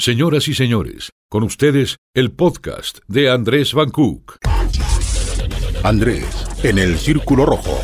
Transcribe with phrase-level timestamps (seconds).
[0.00, 4.38] Señoras y señores, con ustedes el podcast de Andrés Van Cook.
[5.82, 6.24] Andrés,
[6.62, 7.78] en el Círculo Rojo.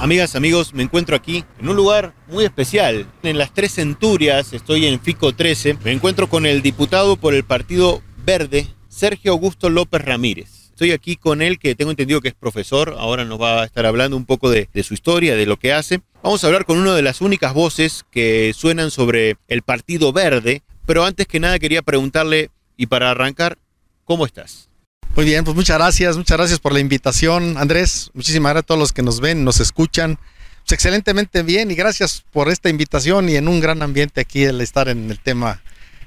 [0.00, 3.08] Amigas, amigos, me encuentro aquí en un lugar muy especial.
[3.24, 5.78] En las Tres Centurias, estoy en FICO 13.
[5.82, 10.70] Me encuentro con el diputado por el Partido Verde, Sergio Augusto López Ramírez.
[10.70, 12.94] Estoy aquí con él, que tengo entendido que es profesor.
[12.96, 15.72] Ahora nos va a estar hablando un poco de, de, su historia, de lo que
[15.72, 16.00] hace.
[16.22, 20.62] Vamos a hablar con una de las únicas voces que suenan sobre el Partido Verde.
[20.86, 23.58] Pero antes que nada quería preguntarle, y para arrancar,
[24.04, 24.68] ¿cómo estás?
[25.16, 28.10] Muy bien, pues muchas gracias, muchas gracias por la invitación, Andrés.
[28.14, 30.18] Muchísimas gracias a todos los que nos ven, nos escuchan.
[30.62, 34.60] Pues excelentemente bien y gracias por esta invitación y en un gran ambiente aquí el
[34.60, 35.62] estar en el tema,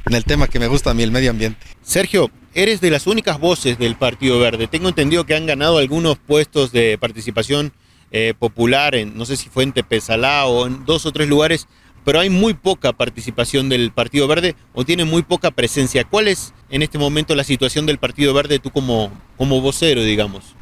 [0.05, 1.65] en el tema que me gusta a mí, el medio ambiente.
[1.83, 4.67] Sergio, eres de las únicas voces del Partido Verde.
[4.67, 7.71] Tengo entendido que han ganado algunos puestos de participación
[8.11, 11.67] eh, popular, en, no sé si fue en Tepezalá o en dos o tres lugares
[12.07, 16.05] pero hay muy poca participación del Partido Verde o tiene muy poca presencia.
[16.05, 20.55] ¿Cuál es en este momento la situación del Partido Verde tú como, como vocero, digamos?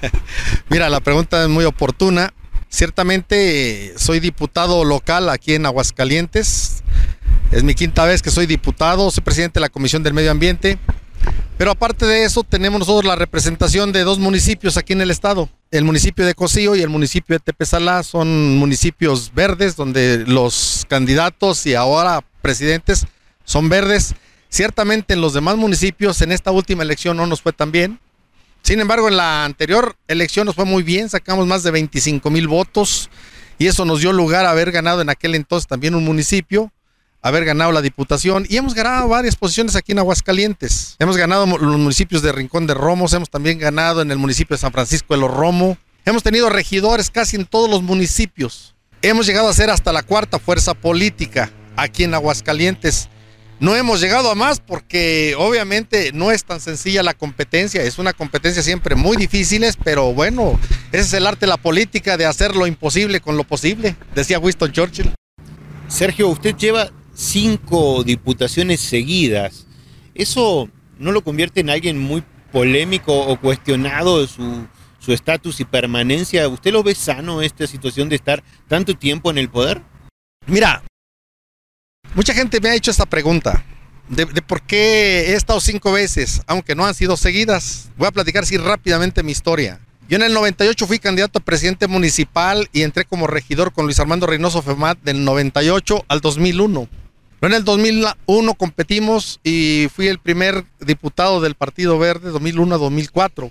[0.68, 2.34] Mira, la pregunta es muy oportuna.
[2.68, 6.84] Ciertamente soy diputado local aquí en Aguascalientes.
[7.52, 10.78] Es mi quinta vez que soy diputado, soy presidente de la Comisión del Medio Ambiente.
[11.58, 15.48] Pero aparte de eso, tenemos nosotros la representación de dos municipios aquí en el estado.
[15.70, 21.64] El municipio de Cocío y el municipio de Tepezalá son municipios verdes donde los candidatos
[21.66, 23.06] y ahora presidentes
[23.44, 24.14] son verdes.
[24.48, 28.00] Ciertamente en los demás municipios en esta última elección no nos fue tan bien.
[28.62, 32.48] Sin embargo, en la anterior elección nos fue muy bien, sacamos más de 25 mil
[32.48, 33.08] votos
[33.58, 36.72] y eso nos dio lugar a haber ganado en aquel entonces también un municipio
[37.22, 40.96] haber ganado la diputación y hemos ganado varias posiciones aquí en Aguascalientes.
[40.98, 44.60] Hemos ganado los municipios de Rincón de Romos, hemos también ganado en el municipio de
[44.60, 45.78] San Francisco de los Romo.
[46.04, 48.74] Hemos tenido regidores casi en todos los municipios.
[49.02, 53.08] Hemos llegado a ser hasta la cuarta fuerza política aquí en Aguascalientes.
[53.60, 58.12] No hemos llegado a más porque obviamente no es tan sencilla la competencia, es una
[58.12, 60.58] competencia siempre muy difícil, pero bueno,
[60.90, 64.40] ese es el arte de la política de hacer lo imposible con lo posible, decía
[64.40, 65.14] Winston Churchill.
[65.86, 66.90] Sergio, usted lleva
[67.22, 69.66] cinco diputaciones seguidas.
[70.14, 70.68] ¿Eso
[70.98, 76.48] no lo convierte en alguien muy polémico o cuestionado de su estatus y permanencia?
[76.48, 79.82] ¿Usted lo ve sano esta situación de estar tanto tiempo en el poder?
[80.46, 80.82] Mira,
[82.14, 83.64] mucha gente me ha hecho esta pregunta.
[84.08, 87.90] De, de, por qué he estado cinco veces, aunque no han sido seguidas.
[87.96, 89.80] Voy a platicar así rápidamente mi historia.
[90.08, 94.00] Yo en el 98 fui candidato a presidente municipal y entré como regidor con Luis
[94.00, 96.88] Armando Reynoso Femat del 98 al 2001.
[97.42, 103.50] En el 2001 competimos y fui el primer diputado del Partido Verde 2001 a 2004.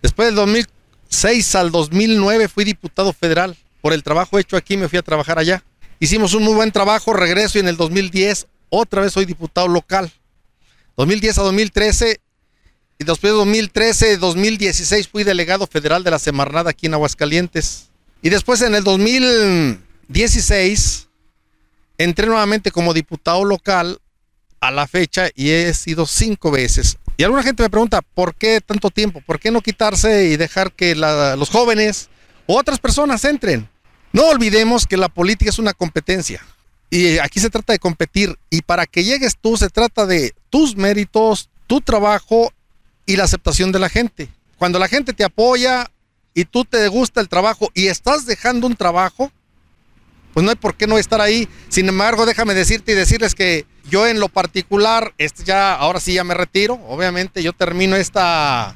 [0.00, 3.56] Después del 2006 al 2009 fui diputado federal.
[3.80, 5.64] Por el trabajo hecho aquí me fui a trabajar allá.
[5.98, 10.12] Hicimos un muy buen trabajo, regreso y en el 2010 otra vez soy diputado local.
[10.96, 12.20] 2010 a 2013
[13.00, 17.88] y después de 2013, 2016 fui delegado federal de la Semarnada aquí en Aguascalientes.
[18.22, 21.08] Y después en el 2016
[22.04, 24.00] entré nuevamente como diputado local
[24.60, 26.98] a la fecha y he sido cinco veces.
[27.16, 29.20] Y alguna gente me pregunta, ¿por qué tanto tiempo?
[29.24, 32.08] ¿Por qué no quitarse y dejar que los jóvenes
[32.46, 33.68] o otras personas entren?
[34.12, 36.44] No olvidemos que la política es una competencia.
[36.90, 38.38] Y aquí se trata de competir.
[38.50, 42.52] Y para que llegues tú, se trata de tus méritos, tu trabajo
[43.06, 44.28] y la aceptación de la gente.
[44.58, 45.90] Cuando la gente te apoya
[46.34, 49.32] y tú te gusta el trabajo y estás dejando un trabajo,
[50.32, 51.48] pues no hay por qué no estar ahí.
[51.68, 56.14] Sin embargo, déjame decirte y decirles que yo en lo particular, este ya, ahora sí
[56.14, 58.74] ya me retiro, obviamente yo termino esta,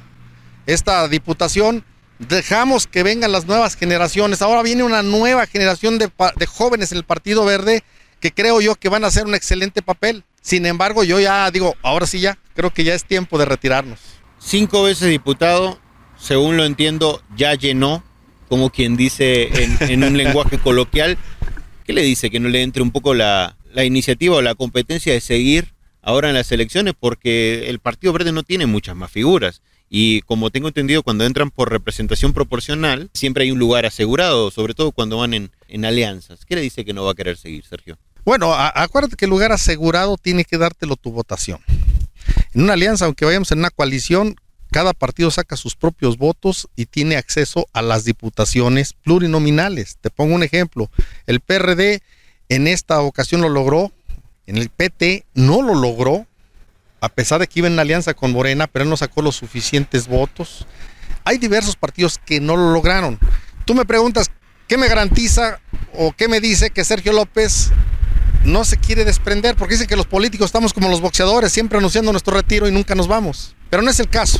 [0.65, 1.83] esta diputación,
[2.19, 6.99] dejamos que vengan las nuevas generaciones, ahora viene una nueva generación de, de jóvenes en
[6.99, 7.83] el Partido Verde
[8.19, 10.23] que creo yo que van a hacer un excelente papel.
[10.41, 13.99] Sin embargo, yo ya digo, ahora sí ya, creo que ya es tiempo de retirarnos.
[14.39, 15.79] Cinco veces diputado,
[16.17, 18.03] según lo entiendo, ya llenó,
[18.49, 21.17] como quien dice en, en un lenguaje coloquial.
[21.87, 22.29] ¿Qué le dice?
[22.29, 26.35] Que no le entre un poco la, iniciativa o la competencia de seguir ahora en
[26.35, 29.61] las elecciones porque el Partido Verde no tiene muchas más figuras.
[29.89, 34.73] Y como tengo entendido, cuando entran por representación proporcional, siempre hay un lugar asegurado, sobre
[34.73, 36.43] todo cuando van en, alianzas.
[36.43, 37.97] ¿Qué le dice que no va a querer seguir, Sergio?
[38.25, 41.61] Bueno, acuérdate que el lugar asegurado tiene que dártelo tu votación.
[42.53, 44.35] En una alianza, aunque vayamos en una coalición,
[44.71, 49.97] cada partido saca sus propios votos y tiene acceso a las diputaciones plurinominales.
[50.01, 50.89] Te pongo un ejemplo.
[51.25, 52.01] El PRD
[52.49, 53.91] en esta ocasión lo logró,
[54.45, 56.27] en el PT no lo logró,
[57.01, 60.07] a pesar de que iba en alianza con Morena, pero él no sacó los suficientes
[60.07, 60.65] votos.
[61.23, 63.19] Hay diversos partidos que no lo lograron.
[63.65, 64.31] Tú me preguntas,
[64.67, 65.59] ¿qué me garantiza
[65.93, 67.71] o qué me dice que Sergio López
[68.45, 72.11] no se quiere desprender porque dicen que los políticos estamos como los boxeadores, siempre anunciando
[72.11, 73.56] nuestro retiro y nunca nos vamos.
[73.69, 74.39] Pero no es el caso.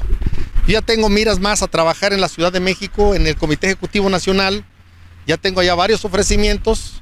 [0.68, 3.68] Yo ya tengo miras más a trabajar en la Ciudad de México, en el Comité
[3.68, 4.66] Ejecutivo Nacional.
[5.26, 7.02] Ya tengo ya varios ofrecimientos.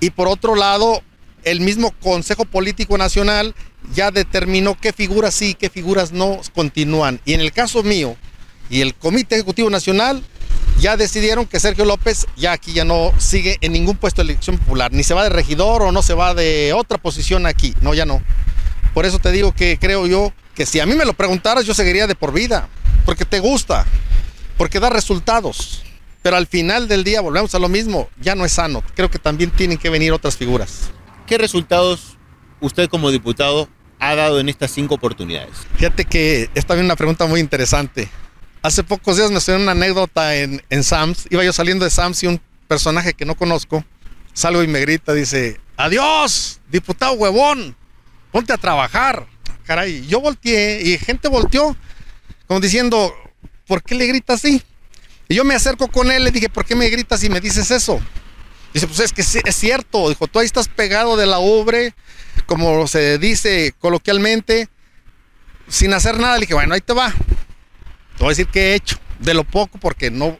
[0.00, 1.02] Y por otro lado,
[1.44, 3.54] el mismo Consejo Político Nacional
[3.94, 7.20] ya determinó qué figuras sí, qué figuras no continúan.
[7.24, 8.16] Y en el caso mío
[8.70, 10.22] y el Comité Ejecutivo Nacional
[10.80, 14.58] ya decidieron que Sergio López ya aquí ya no sigue en ningún puesto de elección
[14.58, 17.94] popular, ni se va de regidor o no se va de otra posición aquí, no,
[17.94, 18.22] ya no.
[18.92, 21.74] Por eso te digo que creo yo que si a mí me lo preguntaras yo
[21.74, 22.68] seguiría de por vida,
[23.04, 23.84] porque te gusta,
[24.56, 25.82] porque da resultados.
[26.22, 28.82] Pero al final del día volvemos a lo mismo, ya no es sano.
[28.94, 30.90] Creo que también tienen que venir otras figuras.
[31.26, 32.16] ¿Qué resultados
[32.60, 33.68] usted como diputado
[33.98, 35.54] ha dado en estas cinco oportunidades?
[35.76, 38.08] Fíjate que es una pregunta muy interesante.
[38.62, 41.26] Hace pocos días me sucedió una anécdota en, en Sams.
[41.28, 43.84] Iba yo saliendo de Sams y un personaje que no conozco
[44.34, 47.74] salgo y me grita, dice, adiós, diputado huevón,
[48.30, 49.26] ponte a trabajar.
[49.64, 51.76] Caray, yo volteé y gente volteó,
[52.46, 53.14] como diciendo,
[53.66, 54.62] ¿por qué le grita así?
[55.28, 57.70] Y yo me acerco con él, le dije, ¿por qué me gritas y me dices
[57.70, 58.00] eso?
[58.74, 61.94] Dice, pues es que es cierto, dijo, tú ahí estás pegado de la ubre,
[62.46, 64.68] como se dice coloquialmente,
[65.68, 66.34] sin hacer nada.
[66.34, 67.10] Le dije, bueno, ahí te va.
[67.10, 70.38] Te voy a decir qué he hecho, de lo poco, porque no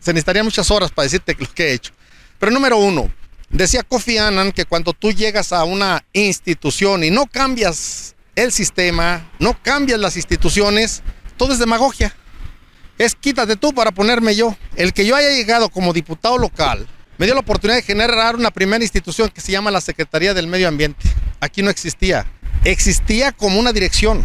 [0.00, 1.92] se necesitarían muchas horas para decirte lo que he hecho.
[2.38, 3.12] Pero número uno,
[3.50, 9.30] decía Kofi Annan que cuando tú llegas a una institución y no cambias el sistema,
[9.38, 11.02] no cambias las instituciones,
[11.36, 12.14] todo es demagogia.
[12.98, 14.56] Es quítate tú para ponerme yo.
[14.76, 16.86] El que yo haya llegado como diputado local
[17.16, 20.46] me dio la oportunidad de generar una primera institución que se llama la Secretaría del
[20.46, 21.08] Medio Ambiente.
[21.40, 22.26] Aquí no existía.
[22.64, 24.24] Existía como una dirección.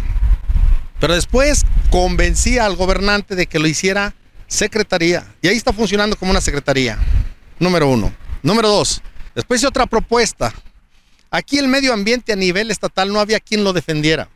[1.00, 4.14] Pero después convencí al gobernante de que lo hiciera
[4.46, 5.26] secretaría.
[5.42, 6.98] Y ahí está funcionando como una secretaría.
[7.58, 8.14] Número uno.
[8.42, 9.02] Número dos.
[9.34, 10.54] Después otra propuesta.
[11.30, 14.28] Aquí el medio ambiente a nivel estatal no había quien lo defendiera.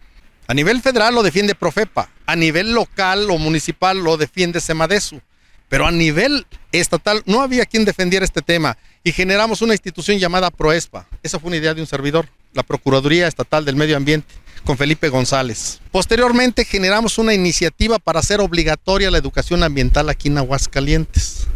[0.47, 2.11] A nivel federal lo defiende Profepa.
[2.27, 5.21] A nivel local o municipal lo defiende Semadesu.
[5.69, 8.77] Pero a nivel estatal no había quien defendiera este tema.
[9.05, 11.07] Y generamos una institución llamada Proespa.
[11.23, 14.35] Esa fue una idea de un servidor, la Procuraduría Estatal del Medio Ambiente
[14.65, 15.81] con Felipe González.
[15.91, 21.47] Posteriormente generamos una iniciativa para hacer obligatoria la educación ambiental aquí en Aguascalientes.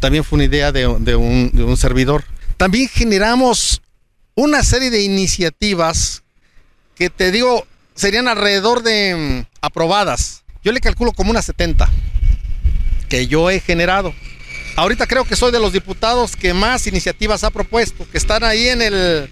[0.00, 2.24] También fue una idea de, un, servidor.
[2.56, 3.82] También generamos
[4.38, 6.22] una serie de iniciativas
[6.94, 10.44] que te digo serían alrededor de mm, aprobadas.
[10.62, 11.90] Yo le calculo como unas 70
[13.08, 14.14] que yo he generado.
[14.76, 18.68] Ahorita creo que soy de los diputados que más iniciativas ha propuesto, que están ahí
[18.68, 19.28] en el,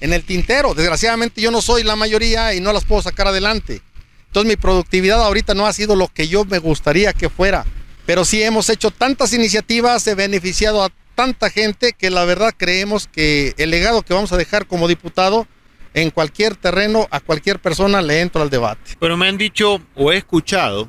[0.00, 0.74] en el tintero.
[0.74, 3.80] Desgraciadamente yo no soy la mayoría y no las puedo sacar adelante.
[4.26, 7.64] Entonces mi productividad ahorita no ha sido lo que yo me gustaría que fuera.
[8.06, 13.08] Pero sí hemos hecho tantas iniciativas, he beneficiado a tanta gente que la verdad creemos
[13.08, 15.48] que el legado que vamos a dejar como diputado
[15.92, 18.92] en cualquier terreno, a cualquier persona le entro al debate.
[19.00, 20.88] Pero me han dicho o he escuchado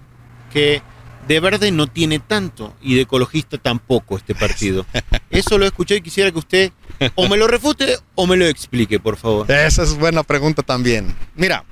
[0.53, 0.83] que
[1.27, 4.85] de verde no tiene tanto y de ecologista tampoco este partido.
[5.31, 6.71] Eso lo escuché y quisiera que usted
[7.15, 9.49] o me lo refute o me lo explique, por favor.
[9.49, 11.15] Esa es buena pregunta también.
[11.33, 11.65] Mira,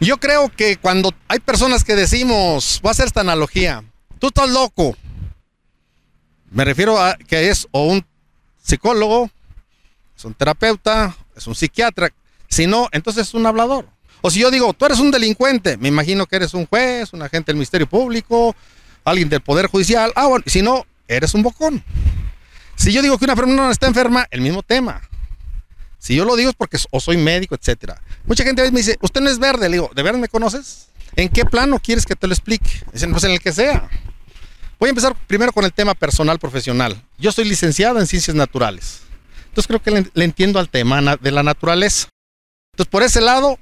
[0.00, 3.84] yo creo que cuando hay personas que decimos, voy a hacer esta analogía,
[4.18, 4.96] tú estás loco.
[6.52, 8.04] Me refiero a que es o un
[8.62, 9.30] psicólogo,
[10.16, 12.12] es un terapeuta, es un psiquiatra.
[12.48, 13.88] Si no, entonces es un hablador.
[14.20, 17.22] O si yo digo, tú eres un delincuente, me imagino que eres un juez, un
[17.22, 18.54] agente del Ministerio Público,
[19.04, 20.12] alguien del Poder Judicial.
[20.14, 21.82] Ah, bueno, si no, eres un bocón.
[22.76, 25.00] Si yo digo que una persona está enferma, el mismo tema.
[25.98, 28.02] Si yo lo digo es porque o soy médico, etcétera.
[28.24, 29.68] Mucha gente a veces me dice, usted no es verde.
[29.68, 30.88] Le digo, ¿de verde me conoces?
[31.16, 32.68] ¿En qué plano quieres que te lo explique?
[32.92, 33.88] Dicen, pues en el que sea.
[34.82, 37.00] Voy a empezar primero con el tema personal profesional.
[37.16, 39.02] Yo soy licenciado en ciencias naturales.
[39.44, 42.08] Entonces creo que le, entiendo al tema de la naturaleza.
[42.72, 43.60] Entonces por ese lado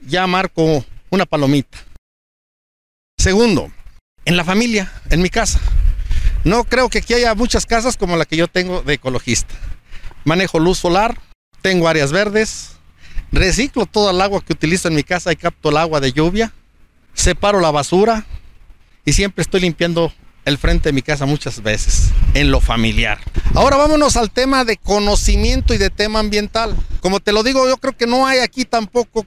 [0.00, 1.76] ya marco una palomita.
[3.18, 3.70] Segundo,
[4.24, 5.60] en la familia, en mi casa.
[6.42, 9.54] No creo que aquí haya muchas casas como la que yo tengo de ecologista.
[10.24, 11.20] Manejo luz solar,
[11.60, 12.76] tengo áreas verdes,
[13.30, 16.54] reciclo toda el agua que utilizo en mi casa y capto el agua de lluvia,
[17.12, 18.24] separo la basura
[19.04, 20.14] y siempre estoy limpiando
[20.46, 23.18] el frente de mi casa muchas veces, en lo familiar.
[23.54, 26.74] Ahora vámonos al tema de conocimiento y de tema ambiental.
[27.00, 29.26] Como te lo digo, yo creo que no hay aquí tampoco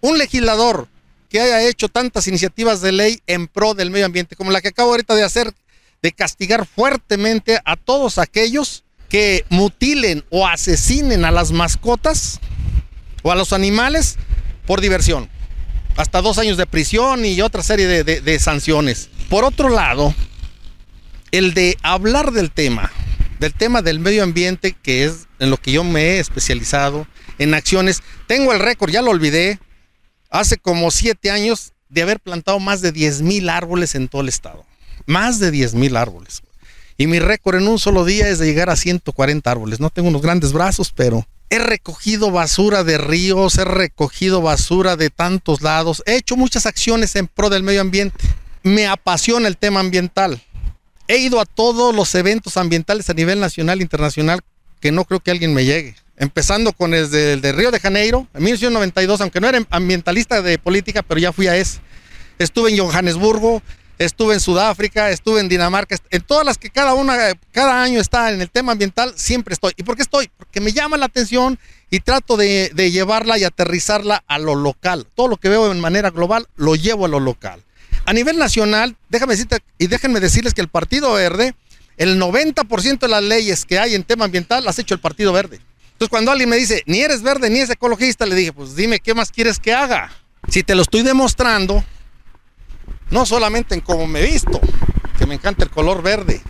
[0.00, 0.86] un legislador
[1.28, 4.68] que haya hecho tantas iniciativas de ley en pro del medio ambiente como la que
[4.68, 5.52] acabo ahorita de hacer
[6.00, 12.40] de castigar fuertemente a todos aquellos que mutilen o asesinen a las mascotas
[13.22, 14.16] o a los animales
[14.66, 15.28] por diversión.
[15.96, 19.10] Hasta dos años de prisión y otra serie de, de sanciones.
[19.28, 20.14] Por otro lado,
[21.32, 22.92] el de hablar del tema,
[23.40, 27.06] del tema del medio ambiente, que es en lo que yo me he especializado,
[27.38, 28.02] en acciones.
[28.28, 29.58] Tengo el récord, ya lo olvidé,
[30.30, 34.28] hace como siete años de haber plantado más de 10 mil árboles en todo el
[34.28, 34.64] estado.
[35.06, 36.42] Más de 10 mil árboles.
[36.96, 39.80] Y mi récord en un solo día es de llegar a 140 árboles.
[39.80, 45.10] No tengo unos grandes brazos, pero he recogido basura de ríos, he recogido basura de
[45.10, 48.24] tantos lados, he hecho muchas acciones en pro del medio ambiente.
[48.62, 50.40] Me apasiona el tema ambiental.
[51.08, 54.40] He ido a todos los eventos ambientales a nivel nacional e internacional
[54.80, 55.94] que no creo que alguien me llegue.
[56.16, 61.02] Empezando con el de, Río de Janeiro, en 1992, aunque no era ambientalista de política,
[61.02, 61.80] pero ya fui a ese.
[62.38, 63.62] Estuve en Johannesburgo,
[63.98, 67.16] estuve en Sudáfrica, estuve en Dinamarca, en todas las que cada una,
[67.52, 69.72] cada año está en el tema ambiental, siempre estoy.
[69.76, 70.30] ¿Y por qué estoy?
[70.36, 71.58] Porque me llama la atención
[71.90, 75.06] y trato de, de llevarla y aterrizarla a lo local.
[75.14, 77.62] Todo lo que veo en manera global lo llevo a lo local.
[78.04, 79.34] A nivel nacional, déjame
[79.78, 81.54] y déjenme decirles que el Partido Verde,
[81.96, 85.32] el 90% de las leyes que hay en tema ambiental las ha hecho el Partido
[85.32, 85.60] Verde.
[85.92, 88.98] Entonces, cuando alguien me dice, ni eres verde ni eres ecologista, le dije, pues dime,
[88.98, 90.10] ¿qué más quieres que haga?
[90.48, 91.84] Si te lo estoy demostrando,
[93.10, 94.60] no solamente en cómo me he visto,
[95.16, 96.40] que me encanta el color verde,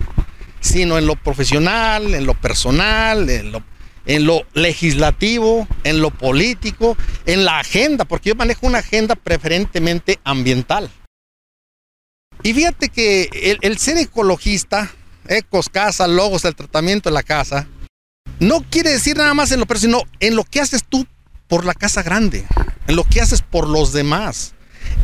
[0.61, 3.63] sino en lo profesional, en lo personal, en lo,
[4.07, 10.19] en lo legislativo, en lo político, en la agenda, porque yo manejo una agenda preferentemente
[10.25, 10.91] ambiental.
[12.43, 14.91] Y fíjate que el, ser ecologista,
[15.29, 17.69] ecos, casa, logos, el tratamiento de la casa,
[18.41, 21.07] no quiere decir nada más en lo personal, sino en lo que haces tú
[21.47, 22.45] por la casa grande,
[22.89, 24.55] en lo que haces por los demás.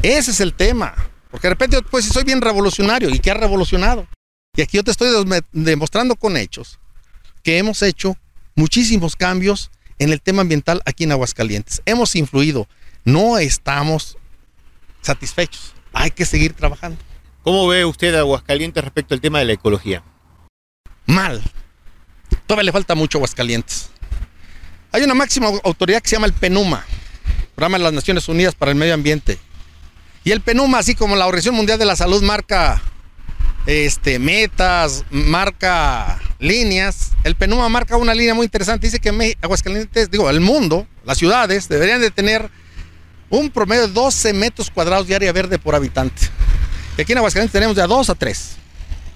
[0.02, 0.94] Ese es el tema.
[1.30, 4.08] Porque de repente, pues soy bien revolucionario y que ha revolucionado.
[4.56, 5.08] Y aquí yo te estoy
[5.52, 6.80] demostrando con hechos
[7.44, 8.16] que hemos hecho
[8.56, 11.82] muchísimos cambios en el tema ambiental aquí en Aguascalientes.
[11.86, 12.66] Hemos influido,
[13.04, 14.16] no estamos
[15.02, 15.74] satisfechos.
[15.92, 17.07] Hay que seguir trabajando.
[17.42, 20.02] ¿Cómo ve usted Aguascalientes respecto al tema de la ecología?
[21.06, 21.42] Mal.
[22.46, 23.90] Todavía le falta mucho Aguascalientes.
[24.92, 26.84] Hay una máxima autoridad que se llama el PENUMA,
[27.54, 29.38] Programa de las Naciones Unidas para el Medio Ambiente.
[30.24, 32.82] Y el PENUMA, así como la Organización Mundial de la Salud, marca
[33.66, 37.12] este, metas, marca líneas.
[37.22, 38.86] El PENUMA marca una línea muy interesante.
[38.86, 42.50] Dice que Aguascalientes, digo, el mundo, las ciudades, deberían de tener
[43.30, 46.28] un promedio de 12 metros cuadrados de área verde por habitante.
[47.02, 48.38] Aquí en Aguascalientes tenemos de a 2 a 3.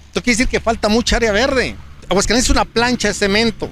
[0.07, 1.75] Esto quiere decir que falta mucha área verde.
[2.09, 3.69] Aguascalientes es una plancha de cemento.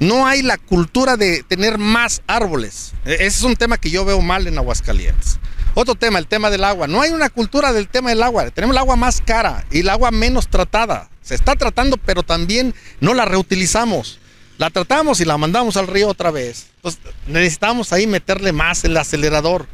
[0.00, 2.92] No hay la cultura de tener más árboles.
[3.04, 5.38] E-, ese es un tema que yo veo mal en Aguascalientes.
[5.74, 6.86] Otro tema, el tema del agua.
[6.86, 8.50] No hay una cultura del tema del agua.
[8.50, 11.08] Tenemos el agua más cara y el agua menos tratada.
[11.22, 14.18] Se está tratando, pero también no la reutilizamos.
[14.58, 16.66] La tratamos y la mandamos al río otra vez.
[16.76, 19.66] Entonces necesitamos ahí meterle más el acelerador.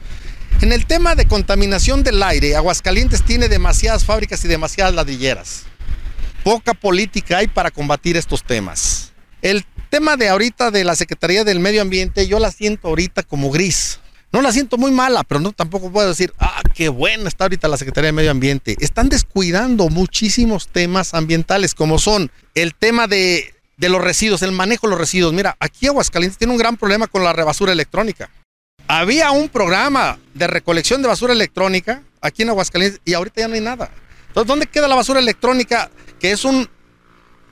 [0.61, 5.65] En el tema de contaminación del aire, Aguascalientes tiene demasiadas fábricas y demasiadas ladrilleras.
[6.43, 9.13] Poca política hay para combatir estos temas.
[9.41, 13.51] El tema de ahorita de la Secretaría del Medio Ambiente, yo la siento ahorita como
[13.51, 14.01] gris.
[14.31, 17.67] No la siento muy mala, pero no tampoco puedo decir, ah, qué buena está ahorita
[17.69, 18.77] la Secretaría de Medio Ambiente.
[18.81, 24.87] Están descuidando muchísimos temas ambientales, como son el tema de, de los residuos, el manejo
[24.87, 25.33] de los residuos.
[25.33, 28.29] Mira, aquí Aguascalientes tiene un gran problema con la rebasura electrónica.
[28.89, 33.55] Había un programa de recolección de basura electrónica aquí en Aguascalientes y ahorita ya no
[33.55, 33.91] hay nada.
[34.29, 36.69] Entonces, ¿dónde queda la basura electrónica, que es un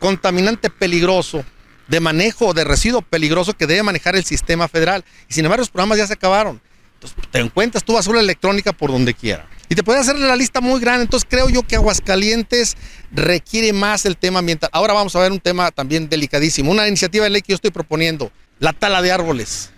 [0.01, 1.45] contaminante peligroso?
[1.89, 5.05] de manejo de residuo peligroso que debe manejar el sistema federal.
[5.29, 6.61] Y sin embargo, los programas ya se acabaron.
[6.95, 9.47] Entonces, te encuentras tu basura electrónica por donde quiera.
[9.69, 11.03] Y te puede hacer la lista muy grande.
[11.03, 12.77] Entonces, creo yo que Aguascalientes
[13.13, 14.71] requiere más el tema ambiental.
[14.73, 16.71] Ahora vamos a ver un tema también delicadísimo.
[16.71, 19.71] Una iniciativa de ley que yo estoy proponiendo: la tala de árboles.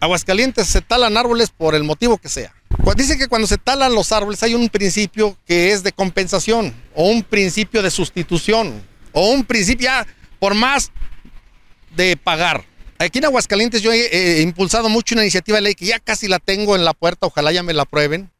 [0.00, 2.54] Aguascalientes se talan árboles por el motivo que sea.
[2.96, 7.08] Dice que cuando se talan los árboles hay un principio que es de compensación, o
[7.08, 10.06] un principio de sustitución, o un principio, ya,
[10.38, 10.90] por más
[11.94, 12.64] de pagar.
[12.98, 16.38] Aquí en Aguascalientes yo he, impulsado mucho una iniciativa de ley que ya casi la
[16.38, 18.30] tengo en la puerta, ojalá ya me la aprueben.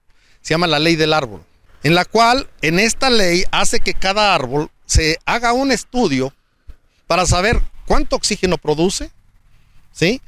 [0.43, 1.43] Se llama la ley del árbol,
[1.83, 6.35] en la cual en esta ley hace que cada árbol se haga un estudio
[7.07, 9.11] para saber cuánto oxígeno produce,
[9.93, 10.21] ¿sí?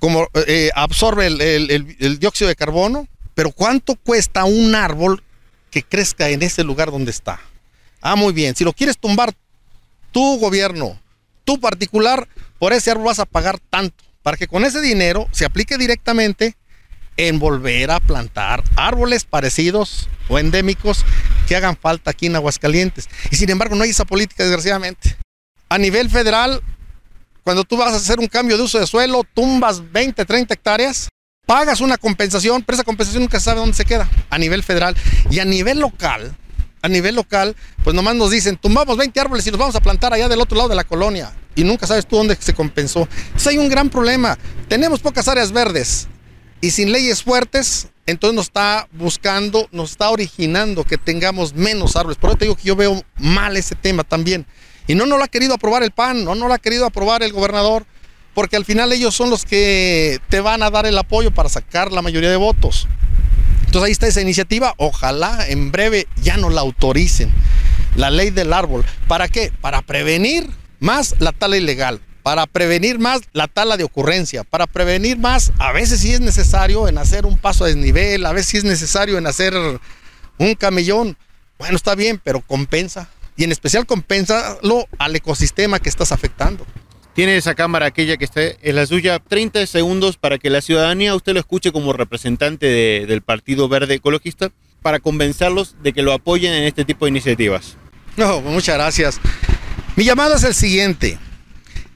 [0.00, 5.22] Cómo eh, absorbe el dióxido de carbono, pero cuánto cuesta un árbol
[5.70, 7.40] que crezca en ese lugar donde está.
[8.00, 8.56] Ah, muy bien.
[8.56, 9.34] Si lo quieres tumbar
[10.10, 10.98] tu gobierno
[11.44, 12.28] tú particular,
[12.58, 16.56] por ese árbol vas a pagar tanto, para que con ese dinero se aplique directamente
[17.16, 21.04] en volver a plantar árboles parecidos o endémicos
[21.48, 23.08] que hagan falta aquí en Aguascalientes.
[23.30, 25.16] Y sin embargo no hay esa política, desgraciadamente.
[25.68, 26.62] A nivel federal,
[27.42, 31.08] cuando tú vas a hacer un cambio de uso de suelo, tumbas 20, 30 hectáreas,
[31.46, 34.96] pagas una compensación, pero esa compensación nunca se sabe dónde se queda a nivel federal.
[35.30, 36.36] Y a nivel local,
[36.82, 40.12] a nivel local, pues nomás nos dicen, tumbamos 20 árboles y nos vamos a plantar
[40.12, 41.32] allá del otro lado de la colonia.
[41.54, 43.08] Y nunca sabes tú dónde se compensó.
[43.26, 44.38] Entonces hay un gran problema.
[44.68, 46.08] Tenemos pocas áreas verdes
[46.60, 52.18] y sin leyes fuertes, entonces nos está buscando, nos está originando que tengamos menos árboles.
[52.18, 54.46] Por eso te digo que yo veo mal ese tema también.
[54.90, 57.22] Y no nos lo ha querido aprobar el PAN, no nos lo ha querido aprobar
[57.22, 57.86] el gobernador,
[58.34, 61.92] porque al final ellos son los que te van a dar el apoyo para sacar
[61.92, 62.88] la mayoría de votos.
[63.66, 64.74] Entonces ahí está esa iniciativa.
[64.78, 67.30] Ojalá en breve ya no la autoricen.
[67.94, 68.84] La ley del árbol.
[69.06, 69.52] ¿Para qué?
[69.60, 72.00] Para prevenir más la tala ilegal.
[72.24, 74.42] Para prevenir más la tala de ocurrencia.
[74.42, 78.26] Para prevenir más, a veces si es necesario en hacer un paso a desnivel.
[78.26, 79.54] A veces si es necesario en hacer
[80.38, 81.16] un camellón.
[81.60, 83.08] Bueno, está bien, pero compensa.
[83.40, 86.66] Y en especial compensalo al ecosistema que estás afectando.
[87.14, 91.14] Tiene esa cámara, aquella que está en la suya, 30 segundos para que la ciudadanía
[91.14, 96.52] usted lo escuche como representante del Partido Verde Ecologista para convencerlos de que lo apoyen
[96.52, 97.78] en este tipo de iniciativas.
[98.18, 99.18] No, muchas gracias.
[99.96, 101.18] Mi llamado es el siguiente.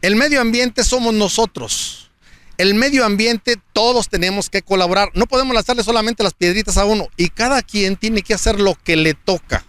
[0.01, 2.11] El medio ambiente somos nosotros.
[2.57, 5.11] El medio ambiente todos tenemos que colaborar.
[5.13, 8.77] No podemos lanzarle solamente las piedritas a uno y cada quien tiene que hacer lo
[8.77, 9.63] que le toca.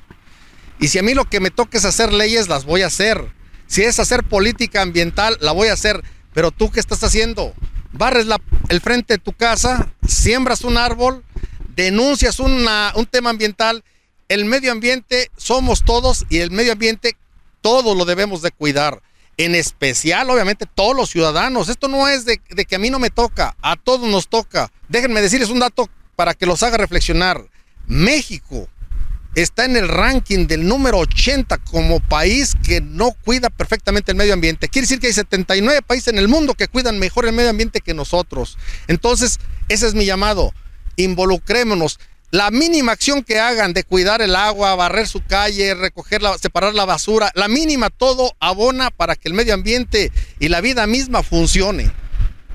[0.80, 3.32] Y si a mí lo que me toca es hacer leyes, las voy a hacer.
[3.68, 6.04] Si es hacer política ambiental, la voy a hacer.
[6.34, 7.54] Pero tú, ¿qué estás haciendo?
[7.94, 8.28] Barres
[8.70, 11.24] el frente de tu casa, siembras un árbol,
[11.76, 12.68] denuncias un
[13.10, 13.84] tema ambiental.
[14.28, 17.16] El medio ambiente somos todos y el medio ambiente
[17.62, 19.02] todos lo debemos de cuidar.
[19.38, 21.70] En especial, obviamente, todos los ciudadanos.
[21.70, 24.72] Esto no es de, de que a mí no me toca, a todos nos toca.
[24.88, 27.46] Déjenme decirles un dato para que los haga reflexionar.
[27.88, 28.68] México
[29.36, 34.34] está en el ranking del número 80 como país que no cuida perfectamente el medio
[34.34, 34.70] ambiente.
[34.70, 37.82] Quiere decir que hay 79 países en el mundo que cuidan mejor el medio ambiente
[37.82, 38.58] que nosotros.
[38.88, 40.54] Entonces, ese es mi llamado.
[40.96, 42.00] Involucrémonos.
[42.32, 46.86] La mínima acción que hagan de cuidar el agua, barrer su calle, recoger separar la
[46.86, 51.92] basura, la mínima todo abona para que el medio ambiente y la vida misma funcione.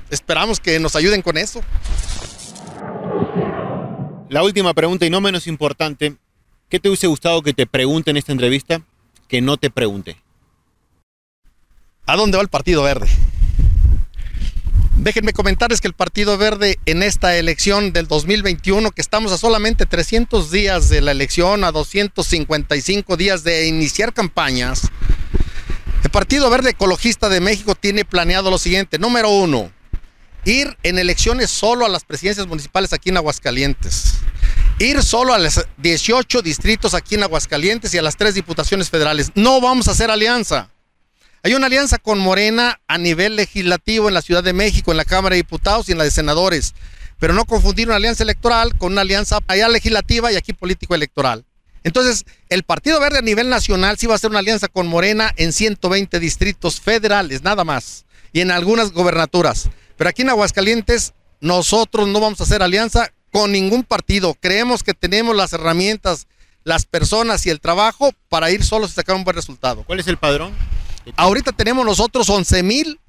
[0.09, 1.61] Esperamos que nos ayuden con eso.
[4.29, 6.17] La última pregunta y no menos importante,
[6.71, 8.81] ¿Qué te hubiese gustado que te pregunte en esta entrevista
[9.27, 10.15] que no te pregunte?
[12.05, 13.09] ¿A dónde va el Partido Verde?
[14.95, 19.85] Déjenme comentarles que el Partido Verde en esta elección del 2021, que estamos a solamente
[19.85, 24.83] 300 días de la elección, a 255 días de iniciar campañas,
[26.05, 28.97] el Partido Verde Ecologista de México tiene planeado lo siguiente.
[28.97, 29.73] Número uno,
[30.45, 34.21] ir en elecciones solo a las presidencias municipales aquí en Aguascalientes
[34.81, 39.31] ir solo a los 18 distritos aquí en Aguascalientes y a las tres diputaciones federales.
[39.35, 40.69] No vamos a hacer alianza.
[41.43, 45.05] Hay una alianza con Morena a nivel legislativo en la Ciudad de México, en la
[45.05, 46.73] Cámara de Diputados y en la de Senadores.
[47.19, 51.45] Pero no confundir una alianza electoral con una alianza allá legislativa y aquí político electoral.
[51.83, 55.33] Entonces, el Partido Verde a nivel nacional sí va a hacer una alianza con Morena
[55.35, 59.69] en 120 distritos federales, nada más, y en algunas gobernaturas.
[59.97, 64.35] Pero aquí en Aguascalientes, nosotros no vamos a hacer alianza con ningún partido.
[64.39, 66.27] Creemos que tenemos las herramientas,
[66.63, 69.83] las personas y el trabajo para ir solos y sacar un buen resultado.
[69.83, 70.53] ¿Cuál es el padrón?
[71.15, 72.99] Ahorita tenemos nosotros 11 mil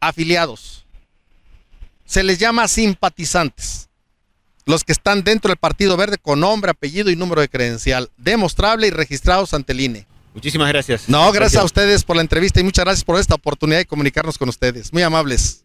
[0.00, 0.86] afiliados.
[2.04, 3.88] Se les llama simpatizantes.
[4.64, 8.86] Los que están dentro del Partido Verde con nombre, apellido y número de credencial, demostrable
[8.86, 10.06] y registrados ante el INE.
[10.34, 11.08] Muchísimas gracias.
[11.08, 14.36] No, gracias a ustedes por la entrevista y muchas gracias por esta oportunidad de comunicarnos
[14.36, 14.92] con ustedes.
[14.92, 15.64] Muy amables.